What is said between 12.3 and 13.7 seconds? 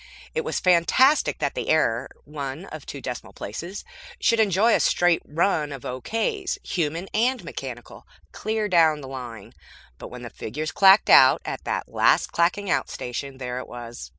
clacking out station, there it